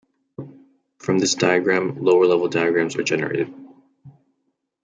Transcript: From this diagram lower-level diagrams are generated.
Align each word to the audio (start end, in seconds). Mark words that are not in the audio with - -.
From 0.97 1.19
this 1.19 1.35
diagram 1.35 2.01
lower-level 2.03 2.47
diagrams 2.47 2.95
are 2.95 3.03
generated. 3.03 3.53